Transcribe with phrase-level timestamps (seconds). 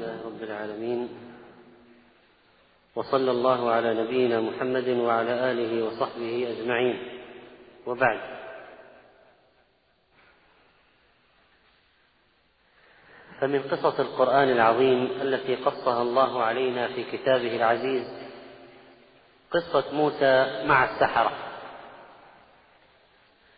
[0.00, 1.08] لله رب العالمين
[2.96, 7.20] وصلى الله على نبينا محمد وعلى آله وصحبه أجمعين.
[7.86, 8.20] وبعد.
[13.40, 18.06] فمن قصص القرآن العظيم التي قصها الله علينا في كتابه العزيز
[19.50, 21.32] قصة موسى مع السحرة.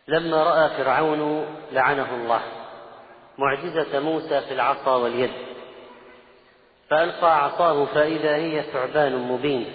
[0.09, 2.43] لما رأى فرعون لعنه الله
[3.39, 5.52] معجزة موسى في العصا واليد.
[6.93, 9.67] فألقى عصاه فإذا هي ثعبان مبين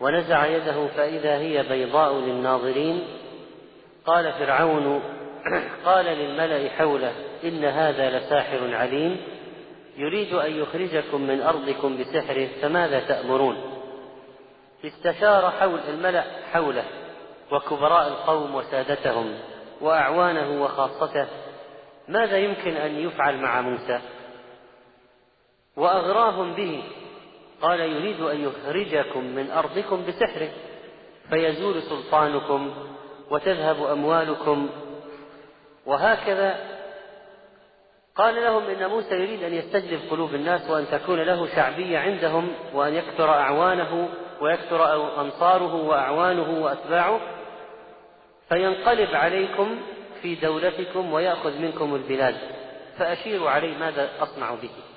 [0.00, 3.04] ونزع يده فإذا هي بيضاء للناظرين.
[4.06, 5.02] قال فرعون
[5.86, 7.12] قال للملأ حوله
[7.44, 9.16] إن هذا لساحر عليم
[9.96, 13.56] يريد أن يخرجكم من أرضكم بسحره فماذا تأمرون؟
[14.84, 16.84] استشار حول الملأ حوله
[17.52, 19.34] وكبراء القوم وسادتهم
[19.80, 21.26] وأعوانه وخاصته.
[22.08, 24.00] ماذا يمكن أن يفعل مع موسى؟
[25.76, 26.82] وأغراهم به.
[27.62, 30.50] قال يريد أن يخرجكم من أرضكم بسحره
[31.30, 32.74] فيزول سلطانكم
[33.30, 34.68] وتذهب أموالكم.
[35.86, 36.74] وهكذا
[38.16, 42.94] قال لهم إن موسى يريد أن يستجلب قلوب الناس وأن تكون له شعبية عندهم وأن
[42.94, 44.08] يكثر أعوانه
[44.40, 47.20] ويكثر أنصاره وأعوانه وأتباعه.
[48.48, 49.76] فينقلب عليكم
[50.22, 52.36] في دولتكم ويأخذ منكم البلاد.
[52.98, 54.93] فأشيروا عليه ماذا أصنع به.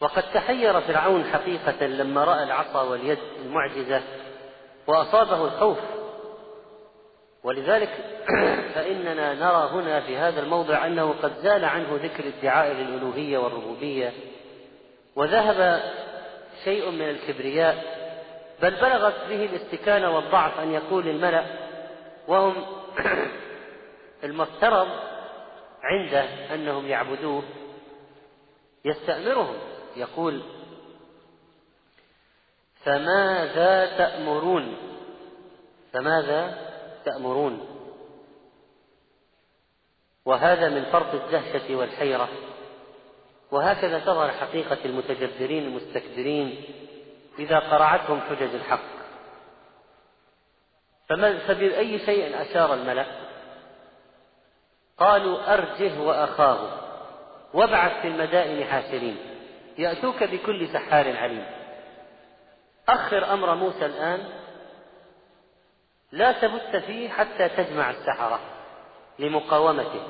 [0.00, 4.02] وقد تحير فرعون حقيقة لما رأى العصا واليد المعجزة
[4.86, 5.78] وأصابه الخوف.
[7.44, 7.88] ولذلك
[8.74, 14.12] فإننا نرى هنا في هذا الموضع أنه قد زال عنه ذكر ادعاء للألوهية والربوبية
[15.16, 15.82] وذهب
[16.64, 17.96] شيء من الكبرياء
[18.62, 21.44] بل بلغت به الإستكانة والضعف أن يقول الملأ
[22.28, 22.54] وهم
[24.24, 24.88] المفترض
[25.82, 27.42] عنده أنهم يعبدوه
[28.84, 29.56] يستأمرهم.
[29.96, 30.42] يقول
[32.86, 34.76] فماذا تأمرون؟
[35.92, 36.58] فماذا
[37.04, 37.66] تأمرون؟
[40.24, 42.28] وهذا من فرط الدهشة والحيرة.
[43.50, 46.64] وهكذا تظهر حقيقة المتجبرين المستكبرين
[47.38, 48.96] إذا قرعتهم حجج الحق.
[51.48, 53.06] فبأي شيء أشار الملأ؟
[54.98, 56.68] قالوا أرجه وأخاه
[57.54, 59.35] وابعث في المدائن حاشرين.
[59.78, 61.46] يأتوك بكل سحار عليم.
[62.88, 64.28] أخر أمر موسى الآن
[66.12, 68.40] لا تبت فيه حتى تجمع السحرة
[69.18, 70.02] لمقاومته.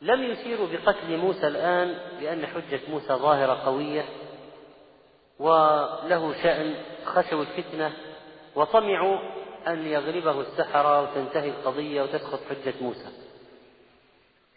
[0.00, 4.04] لم يشيروا بقتل موسى الآن لأن حجة موسى ظاهرة قوية
[5.38, 7.92] وله شأن خشوا الفتنة
[8.54, 9.18] وطمعوا
[9.66, 13.08] أن يغلبه السحرة وتنتهي القضية وتسقط حجة موسى.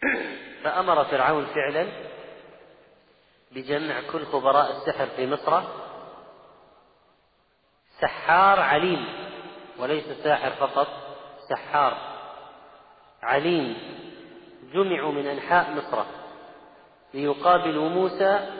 [0.64, 1.86] فأمر فرعون فعلا
[3.52, 5.62] بجمع كل خبراء السحر في مصر.
[8.00, 9.06] سحار عليم
[9.78, 10.88] وليس ساحر فقط
[11.48, 11.96] سحار
[13.22, 13.76] عليم.
[14.72, 16.04] جمعوا من أنحاء مصر
[17.14, 18.50] ليقابلوا موسى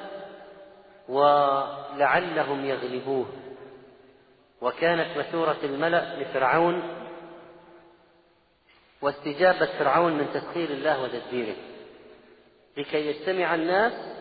[1.08, 3.26] ولعلهم يغلبوه.
[4.60, 6.82] وكانت مشورة الملأ لفرعون
[9.02, 11.56] واستجابة فرعون من تسخير الله وتدبيره.
[12.76, 14.15] لكي يجتمع الناس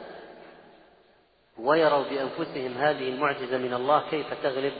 [1.59, 4.73] ويروا بأنفسهم هذه المعجزة من الله كيف تغلب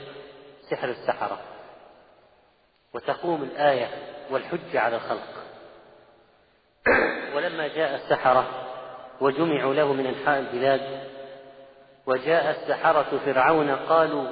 [0.70, 1.38] سحر السحرة.
[2.94, 3.88] وتقوم الآية
[4.30, 5.44] والحجة على الخلق.
[7.34, 8.46] ولما جاء السحرة
[9.20, 11.10] وجمعوا له من أنحاء البلاد
[12.06, 14.26] وجاء السحرة فرعون قالوا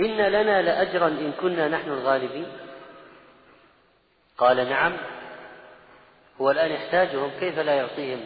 [0.00, 2.46] إن لنا لأجرا إن كنا نحن الغالبين.
[4.38, 4.96] قال نعم
[6.40, 8.20] هو الآن يحتاجهم كيف لا يعطيهم؟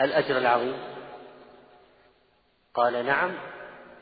[0.00, 0.76] الأجر العظيم.
[2.74, 3.38] قال نعم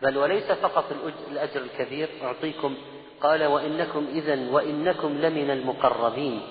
[0.03, 0.85] بل وليس فقط
[1.31, 2.09] الأجر الكبير.
[2.23, 2.77] أعطيكم.
[3.21, 6.43] قال وإنكم إذا وإنكم لمن المقربين.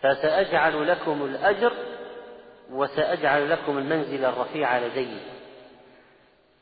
[0.00, 1.72] فسأجعل لكم الأجر
[2.70, 5.16] وسأجعل لكم المنزل الرفيع لدي.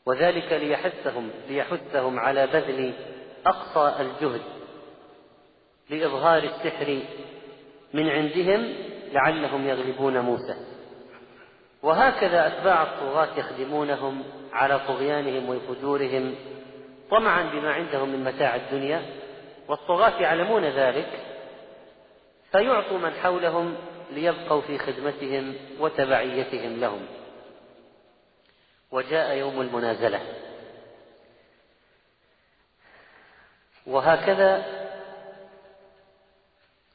[0.05, 2.93] وذلك ليحثهم ليحثهم على بذل
[3.45, 4.41] أقصى الجهد
[5.89, 6.99] لإظهار السحر
[7.93, 8.73] من عندهم
[9.13, 10.78] لعلهم يغلبون موسى.
[11.83, 14.23] وهكذا أتباع الطغاة يخدمونهم
[14.53, 16.35] على طغيانهم وفجورهم
[17.11, 19.01] طمعا بما عندهم من متاع الدنيا
[19.67, 21.19] والطغاة يعلمون ذلك
[22.51, 23.75] فيعطوا من حولهم
[24.11, 27.05] ليبقوا في خدمتهم وتبعيتهم لهم.
[28.91, 30.21] وجاء يوم المنازلة.
[33.87, 34.78] وهكذا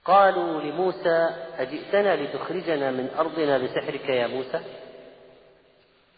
[0.05, 4.61] قالوا لموسى أجئتنا لتخرجنا من أرضنا بسحرك يا موسى؟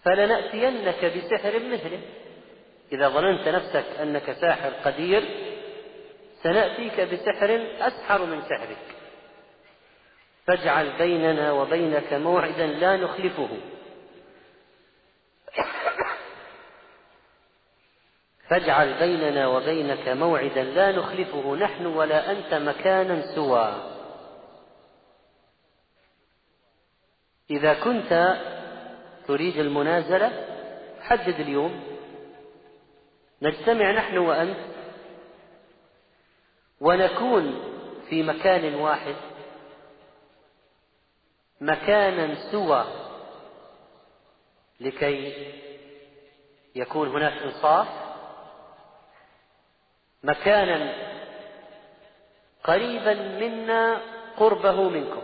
[0.02, 2.00] فلنأتينك بسحر مثله.
[2.92, 5.22] إذا ظننت نفسك أنك ساحر قدير
[6.42, 8.96] سنأتيك بسحر أسحر من سحرك.
[10.46, 13.48] فاجعل بيننا وبينك موعدا لا نخلفه.
[18.48, 23.92] فاجعل بيننا وبينك موعدا لا نخلفه نحن ولا أنت مكانا سوى.
[27.50, 28.36] إذا كنت
[29.26, 30.46] تريد المنازلة
[31.00, 31.80] حدد اليوم.
[33.42, 34.58] نجتمع نحن وأنت.
[36.80, 37.62] ونكون
[38.08, 39.16] في مكان واحد.
[41.60, 42.84] مكانا سوى.
[44.80, 45.52] لكي
[46.74, 48.05] يكون هناك انصاف.
[50.26, 50.92] مكانا
[52.64, 54.00] قريبا منا
[54.36, 55.22] قربه منكم.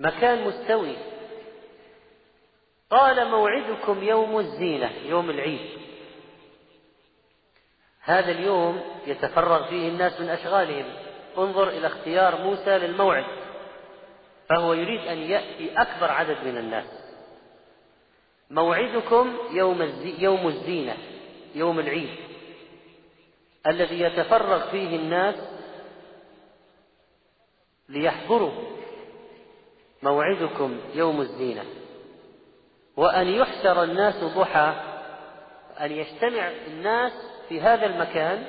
[0.00, 0.96] مكان مستوي.
[2.90, 5.68] قال موعدكم يوم الزينة يوم العيد.
[8.00, 10.84] هذا اليوم يتفرغ فيه الناس من أشغالهم.
[11.38, 13.24] انظر إلى اختيار موسى للموعد.
[14.48, 16.86] فهو يريد أن يأتي أكبر عدد من الناس.
[18.50, 19.36] موعدكم
[20.18, 20.96] يوم الزينة
[21.54, 22.16] يوم العيد.
[23.66, 25.34] الذي يتفرغ فيه الناس
[27.88, 28.52] ليحضروا
[30.02, 31.64] موعدكم يوم الزينة.
[32.96, 34.74] وأن يحشر الناس ضحى
[35.80, 37.12] أن يجتمع الناس
[37.48, 38.46] في هذا المكان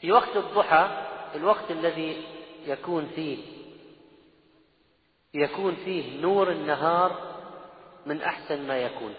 [0.00, 2.22] في وقت الضحى الوقت الذي
[2.66, 3.38] يكون فيه
[5.34, 7.30] يكون فيه نور النهار
[8.06, 9.14] من أحسن ما يكون.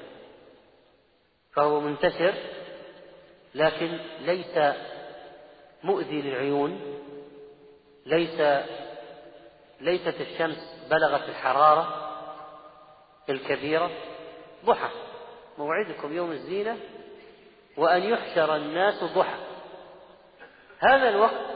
[1.54, 2.34] فهو منتشر
[3.56, 4.76] لكن ليس
[5.84, 7.02] مؤذي للعيون
[8.06, 8.66] ليس
[9.82, 12.12] ليست الشمس بلغت الحرارة
[13.30, 13.92] الكبيرة.
[14.66, 14.90] ضحى.
[15.58, 16.78] موعدكم يوم الزينة
[17.78, 19.40] وأن يحشر الناس ضحى.
[20.80, 21.52] هذا الوقت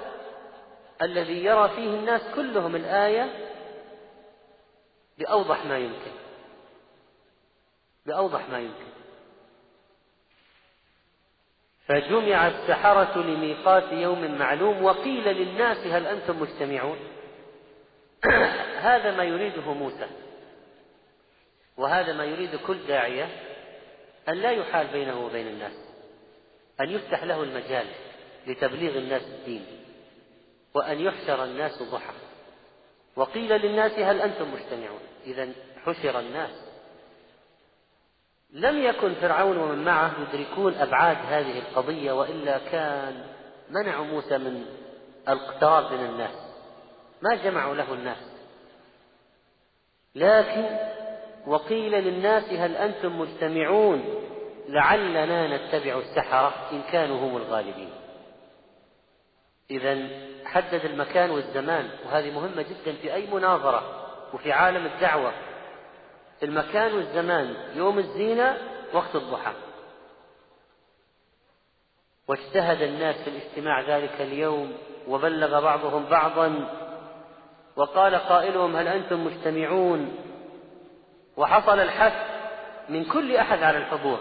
[1.01, 3.51] الذي يرى فيه الناس كلهم الآية
[5.17, 6.11] بأوضح ما يمكن.
[8.05, 8.94] بأوضح ما يمكن.
[11.87, 16.97] فجمع السحرة لميقات يوم معلوم وقيل للناس هل أنتم مجتمعون
[18.89, 20.07] هذا ما يريده موسى.
[21.77, 23.29] وهذا ما يريد كل داعية
[24.29, 25.73] أن لا يحال بينه وبين الناس
[26.81, 27.85] أن يفتح له المجال
[28.47, 29.65] لتبليغ الناس الدين
[30.73, 32.13] وأن يحشر الناس ضحى.
[33.15, 35.49] وقيل للناس هل أنتم مجتمعون إذا
[35.85, 36.64] حشر الناس
[38.55, 43.23] لم يكن فرعون ومن معه يدركون أبعاد هذه القضية وإلا كان
[43.69, 44.65] منعوا موسى من
[45.27, 46.35] الاقتراب من الناس.
[47.21, 48.31] ما جمعوا له الناس.
[50.15, 50.65] لكن
[51.47, 54.03] وقيل للناس هل أنتم مجتمعون
[54.69, 57.89] لعلنا نتبع السحرة إن كانوا هم الغالبين.
[59.71, 60.07] إذا
[60.45, 65.33] حدد المكان والزمان وهذه مهمة جدا في أي مناظرة وفي عالم الدعوة.
[66.43, 68.57] المكان والزمان يوم الزينة
[68.93, 69.53] وقت الضحى.
[72.27, 74.77] واجتهد الناس في الاجتماع ذلك اليوم
[75.07, 76.69] وبلغ بعضهم بعضا
[77.75, 80.17] وقال قائلهم هل أنتم مجتمعون؟
[81.37, 82.13] وحصل الحث
[82.89, 84.19] من كل أحد على الحضور.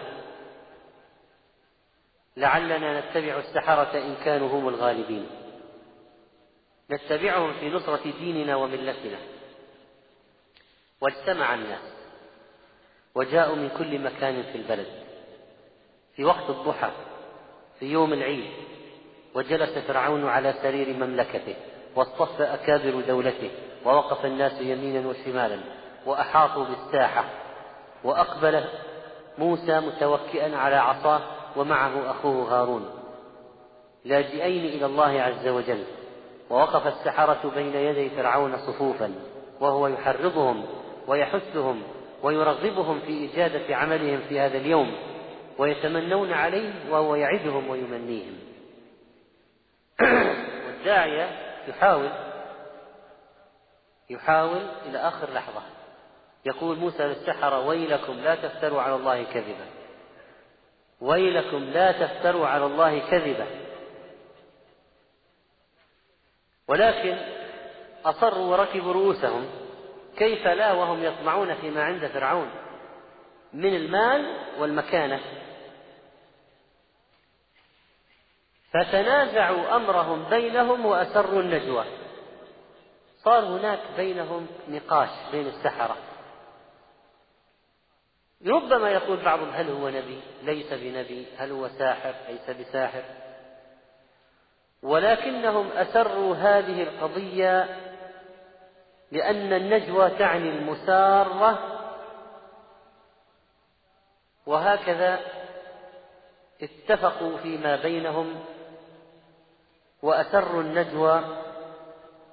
[2.37, 5.29] لعلنا نتبع السحرة إن كانوا هم الغالبين.
[6.91, 9.17] نتبعهم في نصرة ديننا وملتنا.
[11.01, 11.95] واجتمع الناس.
[13.15, 14.87] وجاءوا من كل مكان في البلد.
[16.15, 16.91] في وقت الضحى
[17.79, 18.51] في يوم العيد
[19.35, 21.55] وجلس فرعون على سرير مملكته
[21.95, 23.49] واصطف أكابر دولته
[23.85, 25.59] ووقف الناس يمينا وشمالا
[26.05, 27.25] وأحاطوا بالساحة
[28.03, 28.63] وأقبل
[29.37, 31.21] موسى متوكئا على عصاه
[31.55, 32.89] ومعه أخوه هارون.
[34.05, 35.83] لاجئين إلى الله عز وجل
[36.49, 39.15] ووقف السحرة بين يدي فرعون صفوفا
[39.59, 40.65] وهو يحرضهم
[41.07, 41.83] ويحثهم
[42.23, 44.95] ويرغبهم في إجادة عملهم في هذا اليوم
[45.57, 48.39] ويتمنون عليه وهو يعدهم ويمنيهم.
[50.67, 51.29] والداعية
[51.67, 52.09] يحاول
[54.09, 55.61] يحاول إلى آخر لحظة.
[56.45, 59.65] يقول موسى للسحرة ويلكم لا تفتروا على الله كذبا.
[61.01, 63.47] ويلكم لا تفتروا على الله كذبا.
[66.67, 67.17] ولكن
[68.05, 69.64] أصروا وركبوا رؤوسهم.
[70.17, 72.49] كيف لا وهم يطمعون فيما عند فرعون؟
[73.53, 75.19] من المال والمكانة.
[78.73, 81.85] فتنازعوا أمرهم بينهم وأسروا النجوى.
[83.23, 85.97] صار هناك بينهم نقاش بين السحرة.
[88.47, 91.25] ربما يقول بعضهم هل هو نبي؟ ليس بنبي.
[91.37, 93.03] هل هو ساحر؟ ليس بساحر.
[94.83, 97.84] ولكنهم أسروا هذه القضية
[99.11, 101.59] لأن النجوى تعني المسارة
[104.45, 105.19] وهكذا
[106.61, 108.35] اتفقوا فيما بينهم
[110.01, 111.21] وأسروا النجوى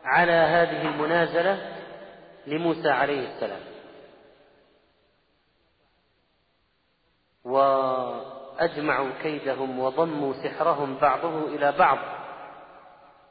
[0.05, 1.79] على هذه المنازلة
[2.47, 3.61] لموسى عليه السلام.
[7.45, 11.99] وأجمعوا كيدهم وضموا سحرهم بعضه إلى بعض.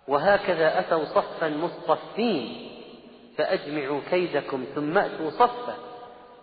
[0.07, 2.70] وهكذا أتوا صفا مصطفين
[3.41, 5.77] فأجمعوا كيدكم ثم أتوا صفا.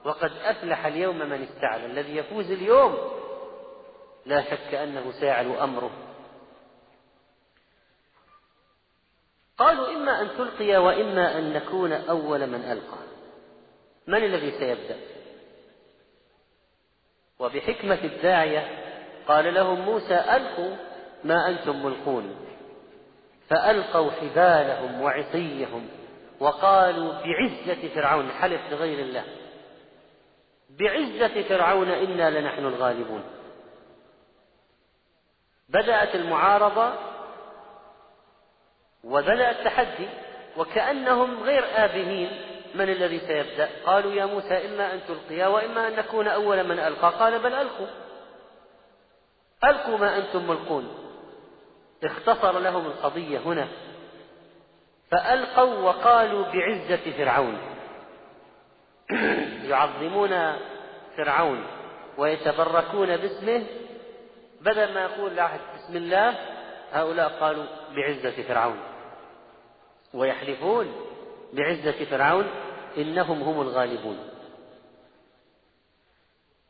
[0.05, 1.87] وقد أفلح اليوم من استعلى.
[1.87, 2.99] الذي يفوز اليوم
[4.27, 5.91] لا شك أنه سيعلو أمره.
[9.59, 12.99] قالوا إما أن تلقي وإما أن نكون أول من ألقى.
[14.07, 14.97] من الذي سيبدأ؟
[17.39, 18.69] وبحكمة الداعية
[19.29, 20.77] قال لهم موسى ألقوا
[21.25, 22.37] ما أنتم ملقون.
[23.49, 25.89] فألقوا حبالهم وعصيهم.
[26.41, 29.25] وقالوا بعزة فرعون حلف لغير الله؟
[30.71, 33.23] بعزة فرعون إنا لنحن الغالبون.
[35.69, 36.93] بدأت المعارضة
[39.05, 40.09] وبدأ التحدي
[40.57, 42.31] وكأنهم غير آبهين.
[42.75, 47.11] من الذي سيبدأ؟ قالوا يا موسى إما أن تلقيا وإما أن نكون أول من ألقى.
[47.11, 47.87] قال بل ألقوا.
[49.65, 50.89] ألقوا ما أنتم ملقون.
[52.05, 53.69] اختصر لهم القضية هنا.
[55.11, 57.59] فألقوا وقالوا بعزة فرعون.
[59.71, 60.53] يعظمون
[61.17, 61.65] فرعون
[62.19, 63.67] ويتبركون باسمه.
[64.61, 66.35] بدل ما يقول لاحد بسم الله
[66.93, 67.65] هؤلاء قالوا
[67.97, 68.79] بعزة فرعون.
[70.15, 70.93] ويحلفون
[71.53, 72.47] بعزة فرعون
[72.97, 74.19] إنهم هم الغالبون.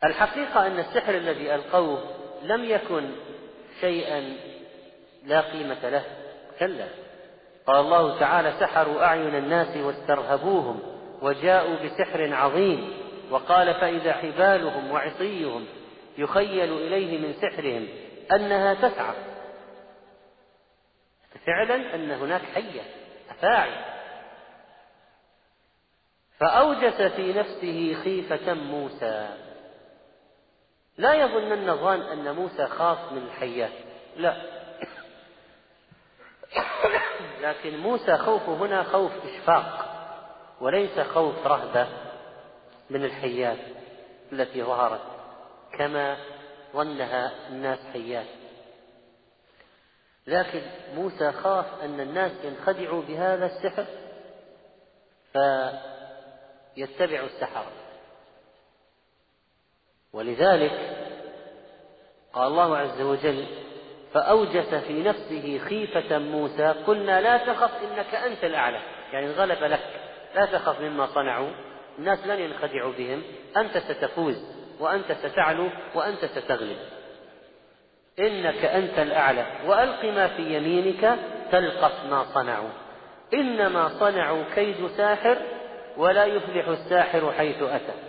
[0.05, 2.05] الحقيقة أن السحر الذي ألقوه
[2.43, 3.11] لم يكن
[3.81, 4.37] شيئا
[5.25, 6.05] لا قيمة له.
[6.59, 7.08] كلا.
[7.69, 10.81] قال الله تعالى سحروا أعين الناس واسترهبوهم
[11.23, 12.93] وجاءوا بسحر عظيم
[13.31, 15.67] وقال فإذا حبالهم وعصيهم
[16.19, 17.89] يخيل إليه من سحرهم
[18.33, 19.15] أنها تسعى
[21.47, 22.83] فعلا أن هناك حية
[23.31, 23.85] أفاعي
[26.39, 29.29] فأوجس في نفسه خيفة موسى.
[30.99, 33.73] لا يظنن ظان أن موسى خاف من الحيات
[34.17, 34.58] لا.
[37.41, 39.85] لكن موسى خوفه هنا خوف إشفاق
[40.61, 41.89] وليس خوف رهبة
[42.91, 43.59] من الحيات
[44.33, 45.01] التي ظهرت
[45.79, 46.17] كما
[46.73, 48.27] ظنها الناس حيات.
[50.27, 50.63] لكن
[50.95, 53.87] موسى خاف أن الناس ينخدعوا بهذا السحر
[55.33, 57.73] فيتبعوا السحرة.
[60.13, 60.97] ولذلك
[62.33, 63.68] قال الله عز وجل
[64.15, 68.81] فأوجس في نفسه خيفة موسى قلنا لا تخف إنك أنت الأعلى.
[69.13, 69.81] يعني الغلب لك.
[70.35, 71.51] لا تخف مما صنعوا.
[71.99, 73.23] الناس لن ينخدعوا بهم.
[73.57, 74.45] أنت ستفوز
[74.81, 76.79] وأنت ستعلو وأنت ستغلب.
[78.19, 79.47] إنك أنت الأعلى.
[79.67, 81.19] وألق ما في يمينك
[81.53, 82.71] تلقف ما صنعوا.
[83.35, 85.39] إنما صنعوا كيد ساحر
[85.97, 88.08] ولا يفلح الساحر حيث أتى.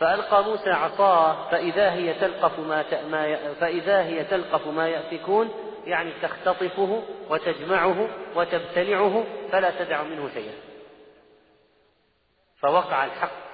[0.00, 2.82] فألقى موسى عصاه فإذا هي تلقف ما,
[3.54, 5.50] فإذا هي تلقف ما يأفكون
[5.84, 10.54] يعني تختطفه وتجمعه وتبتلعه فلا تدع منه شيئا.
[12.60, 13.48] فوقع الحق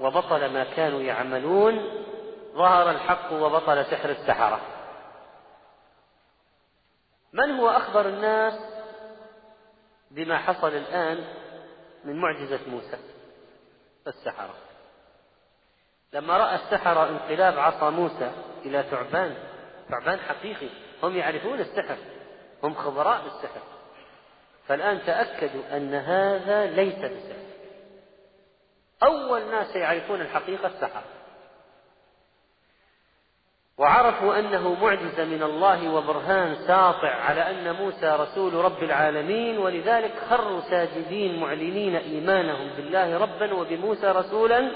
[0.00, 2.04] وبطل ما كانوا يعملون
[2.54, 4.60] ظهر الحق وبطل سحر السحرة.
[7.32, 8.54] من هو أخبر الناس
[10.10, 11.24] بما حصل الآن
[12.04, 12.98] من معجزة موسى؟
[14.06, 14.67] السحرة.
[16.12, 18.30] لما رأى السحرة انقلاب عصا موسى
[18.64, 19.34] إلى ثعبان
[19.88, 20.68] ثعبان حقيقي
[21.02, 21.96] هم يعرفون السحر
[22.62, 23.60] هم خبراء بالسحر
[24.66, 27.48] فالآن تأكدوا أن هذا ليس بسحر.
[29.02, 31.04] أول ناس يعرفون الحقيقة السحرة
[33.78, 40.60] وعرفوا أنه معجزة من الله وبرهان ساطع على أن موسى رسول رب العالمين ولذلك خروا
[40.60, 44.70] ساجدين معلنين إيمانهم بالله ربا وبموسى رسولا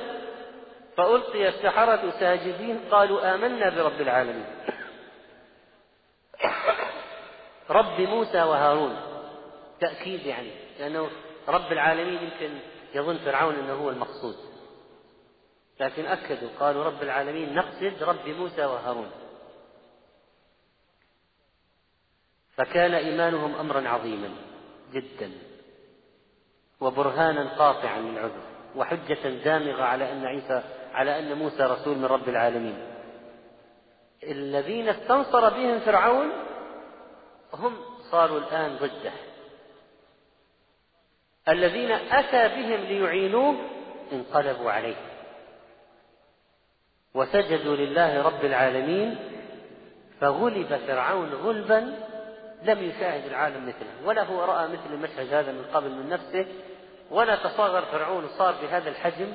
[0.96, 4.46] فألقي السحرة ساجدين قالوا آمنا برب العالمين.
[7.70, 8.96] رب موسى وهارون.
[9.80, 11.11] تأكيد يعني لأنه
[11.49, 12.58] رب العالمين يمكن
[12.94, 14.37] يظن فرعون أنه هو المقصود.
[15.80, 19.11] لكن أكدوا قالوا رب العالمين نقصد رب موسى وهارون.
[22.56, 24.30] فكان إيمانهم أمرا عظيما
[24.92, 25.30] جدا
[26.80, 28.42] وبرهانا قاطعا للعذر
[28.76, 32.78] وحجة دامغة على أن عيسى على أن موسى رسول من رب العالمين.
[34.22, 36.32] الذين استنصر بهم فرعون
[37.54, 37.76] هم
[38.11, 39.12] صاروا الآن ضده.
[41.49, 43.56] الذين أتى بهم ليعينوه
[44.12, 44.96] انقلبوا عليه.
[47.14, 49.16] وسجدوا لله رب العالمين
[50.20, 51.99] فغلب فرعون غلبا
[52.62, 54.06] لم يشاهد العالم مثله.
[54.06, 56.46] ولا هو رأى مثل المشهد هذا من قبل من نفسه
[57.11, 59.32] ولا تصاغر فرعون صار بهذا الحجم.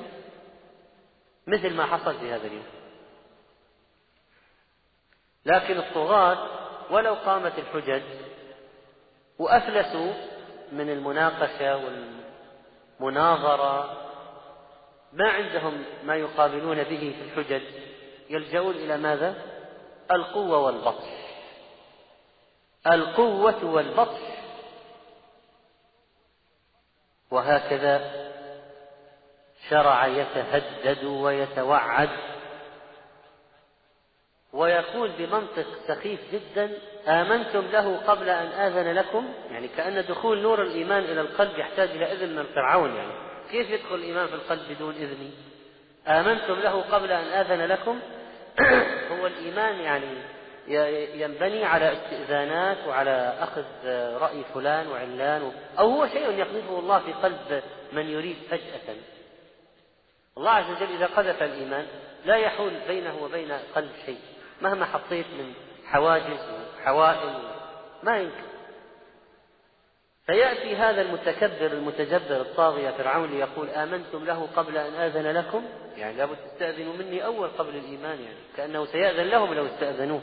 [1.48, 2.66] مثل ما حصل في هذا اليوم.
[5.44, 6.48] لكن الطغاة
[6.90, 8.02] ولو قامت الحجج
[9.38, 10.12] وأفلسوا
[10.72, 11.80] من المناقشة
[13.00, 14.04] والمناظرة
[15.12, 17.62] ما عندهم ما يقابلون به في الحجج
[18.30, 19.34] يلجؤون إلى ماذا؟
[20.10, 21.08] القوة والبطش.
[22.86, 24.20] القوة والبطش.
[27.30, 28.17] وهكذا
[29.70, 32.08] شرع يتهدد ويتوعد.
[34.52, 36.70] ويقول بمنطق سخيف جدا
[37.08, 42.12] آمنتم له قبل أن آذن لكم؟ يعني كأن دخول نور الإيمان إلى القلب يحتاج إلى
[42.12, 43.12] إذن من فرعون يعني.
[43.50, 45.30] كيف يدخل الإيمان في القلب بدون إذن؟
[46.06, 48.00] آمنتم له قبل أن آذن لكم؟
[49.12, 50.06] هو الإيمان يعني
[51.20, 53.64] ينبني على استئذانات وعلى أخذ
[54.18, 58.94] رأي فلان وعلان أو هو شيء يقذفه الله في قلب من يريد فجأة.
[60.38, 61.86] الله عز وجل إذا قذف الإيمان
[62.24, 64.18] لا يحول بينه وبين قلب شيء
[64.60, 65.52] مهما حطيت من
[65.86, 66.40] حواجز
[66.80, 67.38] وحوائل
[68.02, 68.48] ما يمكن.
[70.26, 75.64] فيأتي هذا المتكبر المتجبر الطاغية فرعون ليقول آمنتم له قبل أن آذن لكم؟
[75.96, 80.22] يعني لابد تستأذنوا مني أول قبل الإيمان يعني كأنه سيأذن لهم لو استأذنوه.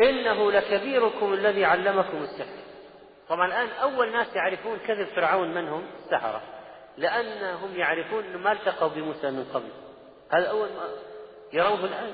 [0.00, 2.64] إنه لكبيركم الذي علمكم السحر.
[3.28, 6.53] طبعا الآن أول ناس يعرفون كذب فرعون من هم؟ السحرة.
[6.98, 9.68] لأنهم يعرفون أنه ما التقوا بموسى من قبل.
[10.30, 10.88] هذا أول ما
[11.52, 12.12] يروه الآن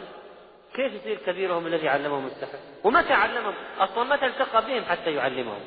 [0.74, 5.60] كيف يصير كبيرهم الذي علمهم السحر؟ ومتى علمهم؟ أصلا متى التقى بهم حتى يعلمهم؟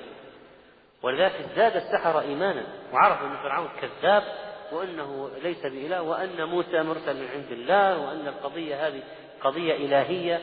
[1.03, 4.23] ولذلك ازداد السحرة إيمانا وعرفوا أن فرعون كذاب
[4.71, 9.03] وأنه ليس بإله وأن موسى مرسل من عند الله وأن القضية هذه
[9.41, 10.41] قضية إلهية.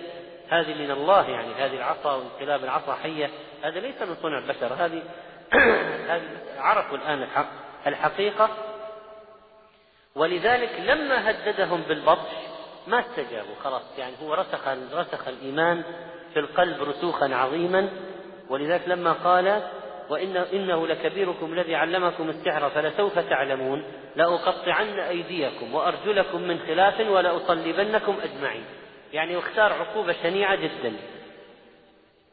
[0.49, 3.31] هذه من الله يعني هذه العصا وانقلاب العصا حية.
[3.63, 5.03] هذا ليس من صنع البشر هذه
[6.13, 6.23] هذه
[6.59, 7.60] عرفوا الآن الحق.
[7.87, 8.51] الحقيقة.
[10.15, 12.31] ولذلك لما هددهم بالبطش
[12.87, 15.83] ما استجابوا خلاص يعني هو رسخ رسخ الإيمان
[16.33, 17.89] في القلب رسوخا عظيما.
[18.49, 19.63] ولذلك لما قال
[20.11, 23.85] وإن إنه لكبيركم الذي علمكم السحر فلسوف تعلمون.
[24.17, 28.65] لأقطعن أيديكم وأرجلكم من خلاف ولأصلبنكم أجمعين.
[29.13, 30.93] يعني اختار عقوبة شنيعة جدا.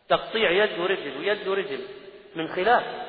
[0.10, 1.80] تقطيع يد ورجل ويد ورجل
[2.36, 3.07] من خلاف.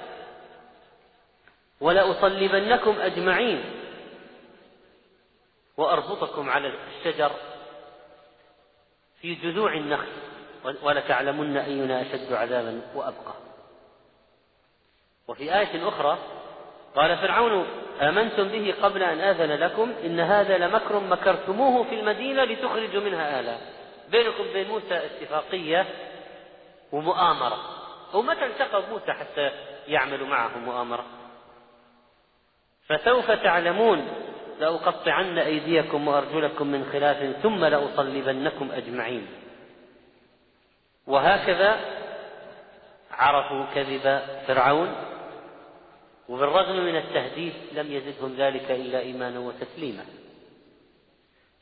[1.80, 3.64] ولأصلبنكم أجمعين.
[5.76, 7.30] وأربطكم على الشجر
[9.20, 10.08] في جذوع النخل.
[10.82, 13.34] ولتعلمن أينا أشد عذابا وأبقى.
[15.28, 16.18] وفي آية أخرى
[16.96, 17.66] قال فرعون
[18.00, 23.58] آمنتم به قبل أن آذن لكم إن هذا لمكر مكرتموه في المدينة لتخرجوا منها آلا.
[24.10, 25.86] بينكم بين موسى اتفاقية
[26.92, 27.58] ومؤامرة.
[28.14, 29.50] ومتى التقى موسى حتى
[29.88, 31.04] يعملوا معه مؤامرة؟
[32.88, 34.08] فسوف تعلمون
[34.60, 39.26] لأقطعن أيديكم وأرجلكم من خلاف ثم لأصلبنكم أجمعين.
[41.06, 41.80] وهكذا
[43.10, 44.94] عرفوا كذب فرعون
[46.28, 50.04] وبالرغم من التهديد لم يزدهم ذلك إلا إيمانا وتسليما.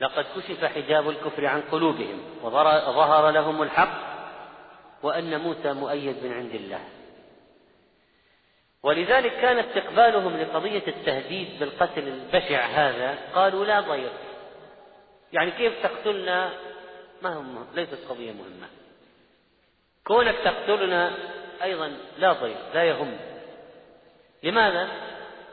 [0.00, 4.16] لقد كشف حجاب الكفر عن قلوبهم وظهر لهم الحق
[5.02, 6.80] وأن موسى مؤيد من عند الله.
[8.86, 14.10] ولذلك كان استقبالهم لقضية التهديد بالقتل البشع هذا قالوا لا ضير.
[15.32, 16.50] يعني كيف تقتلنا؟
[17.22, 18.68] ما هم ليست قضية مهمة.
[20.04, 21.12] كونك تقتلنا
[21.62, 23.16] أيضا لا ضير لا يهم.
[24.42, 24.88] لماذا؟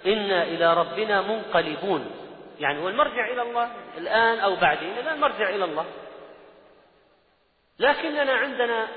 [0.05, 2.11] إنا إلى ربنا منقلبون.
[2.59, 5.85] يعني هو المرجع إلى الله الآن أو بعدين؟ الآن المرجع إلى الله.
[7.79, 8.87] لكننا عندنا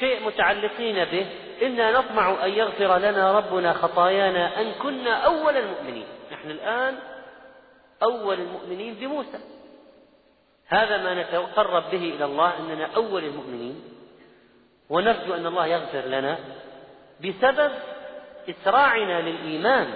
[0.00, 1.26] شيء متعلقين به
[1.62, 6.06] إنا نطمع أن يغفر لنا ربنا خطايانا أن كنا أول المؤمنين.
[6.32, 6.98] نحن الآن
[8.02, 9.38] أول المؤمنين بموسى.
[10.66, 13.82] هذا ما نتقرب به إلى الله أننا أول المؤمنين.
[14.90, 16.38] ونرجو أن الله يغفر لنا
[17.24, 17.72] بسبب
[18.48, 19.94] إسراعنا للإيمان.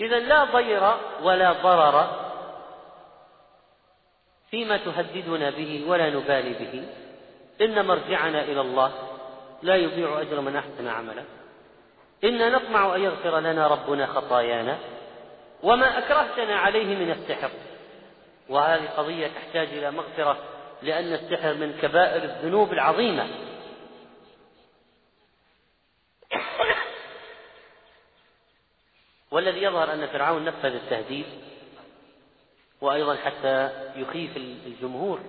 [0.00, 2.22] إذا لا ضير ولا ضرر
[4.50, 7.01] فيما تهددنا به ولا نبالي به.
[7.60, 8.92] إن مرجعنا إلى الله
[9.62, 11.24] لا يضيع أجر من أحسن عملا
[12.24, 14.78] إنا نطمع أن يغفر لنا ربنا خطايانا
[15.62, 17.50] وما أكرهتنا عليه من السحر.
[18.48, 20.38] وهذه قضية تحتاج إلى مغفرة
[20.82, 23.28] لأن السحر من كبائر الذنوب العظيمة.
[29.30, 31.26] والذي يظهر أن فرعون نفذ التهديد
[32.80, 35.20] وأيضا حتى يخيف الجمهور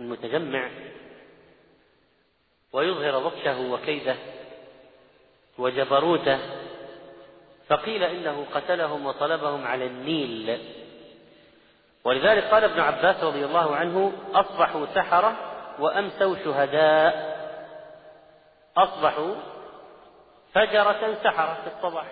[0.00, 0.70] المتجمع
[2.72, 4.16] ويظهر بطشه وكيده
[5.58, 6.38] وجبروته
[7.68, 10.58] فقيل إنه قتلهم وطلبهم على النيل.
[12.04, 15.36] ولذلك قال ابن عباس رضي الله عنه أصبحوا سحرة
[15.78, 17.36] وأمسوا شهداء.
[18.76, 19.34] أصبحوا
[20.54, 22.06] فجرة سحرة في الصباح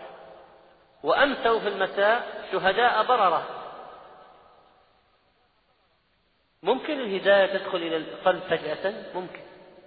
[1.02, 3.42] وأمسوا في المساء شهداء بررة.
[6.62, 9.40] ممكن الهداية تدخل إلى القلب فجأة؟ ممكن.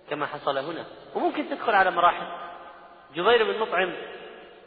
[0.10, 0.86] كما حصل هنا.
[1.16, 2.28] وممكن تدخل على مراحل.
[3.16, 3.94] جبير بن مطعم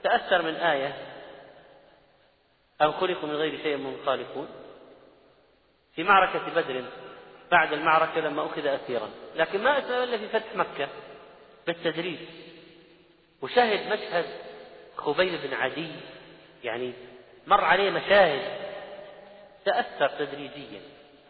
[0.02, 0.94] تأثر من آية.
[2.82, 4.48] أم خلقوا من غير شيء من خالقون؟
[5.94, 6.84] في معركة بدر
[7.50, 9.10] بعد المعركة لما أخذ أسيرا.
[9.36, 10.88] لكن ما أسلم إلا في فتح مكة
[11.66, 12.18] بالتدريج
[13.42, 14.24] وشهد مشهد
[14.96, 15.92] خبيب بن عدي
[16.64, 16.92] يعني
[17.46, 18.42] مر عليه مشاهد
[19.64, 20.80] تأثر تدريجيا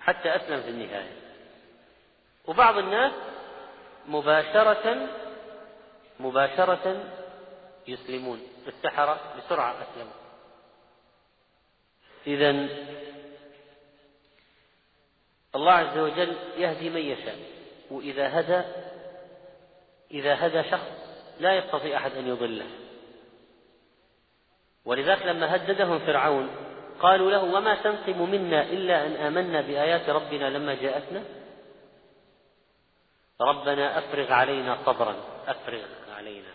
[0.01, 1.13] حتى أسلم في النهاية.
[2.47, 3.13] وبعض الناس
[4.09, 5.09] مباشرة
[6.21, 7.05] مباشرة
[7.89, 8.41] يسلمون.
[8.67, 10.13] السحرة بسرعة أسلموا.
[12.27, 12.69] إذا
[15.55, 17.39] الله عز وجل يهدي من يشاء
[17.91, 18.63] وإذا هدى
[20.11, 20.91] إذا هدى شخص
[21.41, 22.67] لا يستطيع أحد أن يضله.
[24.85, 26.51] ولذلك لما هددهم فرعون
[27.01, 31.23] قالوا له وما تنقم منا إلا أن آمنا بآيات ربنا لما جاءتنا؟
[33.41, 35.15] ربنا أفرغ علينا صبرا.
[35.49, 35.85] أفرغ
[36.17, 36.53] علينا.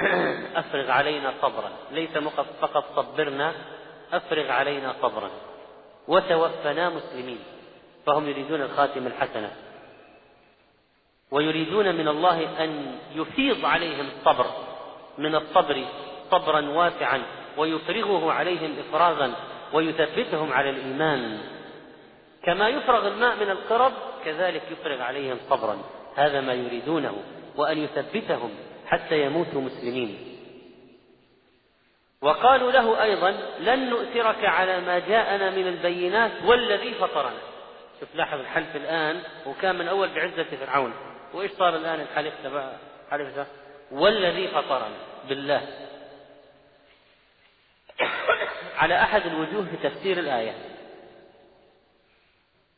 [0.60, 1.70] أفرغ علينا صبرا.
[1.90, 2.10] ليس
[2.60, 3.54] فقط صبرنا
[4.12, 5.30] أفرغ علينا صبرا.
[6.08, 7.38] وتوفنا مسلمين.
[8.06, 9.50] فهم يريدون الخاتمة الحسنة.
[11.30, 14.46] ويريدون من الله أن يفيض عليهم الصبر.
[15.18, 15.84] من الصبر
[16.30, 17.22] صبرا واسعا.
[17.56, 19.34] ويفرغه عليهم إفراغا.
[19.72, 21.40] ويثبتهم على الإيمان.
[22.42, 23.92] كما يفرغ الماء من القرب
[24.24, 25.78] كذلك يفرغ عليهم صبرا.
[26.16, 27.22] هذا ما يريدونه
[27.56, 28.50] وأن يثبتهم
[28.86, 30.18] حتى يموتوا مسلمين.
[32.20, 37.38] وقالوا له أيضا لن نؤثرك على ما جاءنا من البينات والذي فطرنا.
[38.00, 40.92] شوف لاحظ الحلف الآن وكان من أول بعزة فرعون.
[41.34, 42.72] وإيش صار الآن الحلف تبع
[43.10, 43.46] حلف
[43.90, 44.96] والذي فطرنا.
[45.28, 45.62] بالله.
[48.80, 50.73] على أحد الوجوه في تفسير الآية.